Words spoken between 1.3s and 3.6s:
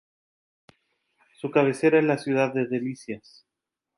Su cabecera es la ciudad de Delicias.